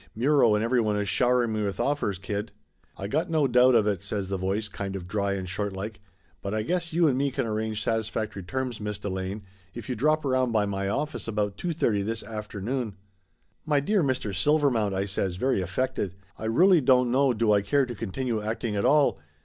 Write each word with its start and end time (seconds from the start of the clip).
Mtiro 0.17 0.55
and 0.55 0.63
everyone 0.63 0.97
is 0.97 1.07
showering 1.07 1.53
me 1.53 1.61
with 1.63 1.79
offers, 1.79 2.17
kid!" 2.17 2.51
"1 2.95 3.07
got 3.09 3.29
no 3.29 3.45
doubt 3.47 3.75
of 3.75 3.85
it," 3.85 4.01
says 4.01 4.29
the 4.29 4.35
voice, 4.37 4.67
kind 4.67 4.95
of 4.95 5.07
dry 5.07 5.33
and 5.33 5.47
shortlike. 5.47 5.99
"But 6.41 6.55
I 6.55 6.63
guess 6.63 6.91
you 6.91 7.07
and 7.07 7.15
me 7.15 7.29
can 7.29 7.45
arrange 7.45 7.83
satisfactory 7.83 8.41
terms, 8.41 8.81
Miss 8.81 8.97
Delane, 8.97 9.43
if 9.75 9.89
you 9.89 9.95
drop 9.95 10.25
around 10.25 10.53
by 10.53 10.65
my 10.65 10.89
office 10.89 11.27
about 11.27 11.55
2: 11.55 11.71
30 11.73 12.01
this 12.01 12.23
afternoon." 12.23 12.95
"My 13.63 13.79
dear 13.79 14.01
Mr. 14.01 14.33
Silvermount!" 14.33 14.95
I 14.95 15.05
says, 15.05 15.35
very 15.35 15.61
affected. 15.61 16.15
"I 16.35 16.47
rully 16.47 16.81
don't 16.83 17.11
know 17.11 17.31
do 17.31 17.51
I 17.53 17.61
care 17.61 17.85
to 17.85 17.93
continue 17.93 18.41
acting 18.41 18.75
at 18.75 18.85
all 18.85 19.19